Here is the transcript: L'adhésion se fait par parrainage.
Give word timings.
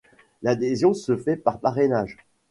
L'adhésion 0.41 0.95
se 0.95 1.15
fait 1.15 1.37
par 1.37 1.59
parrainage. 1.59 2.17